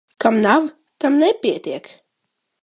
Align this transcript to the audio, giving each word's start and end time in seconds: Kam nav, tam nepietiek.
Kam 0.23 0.37
nav, 0.45 0.65
tam 1.03 1.19
nepietiek. 1.25 1.93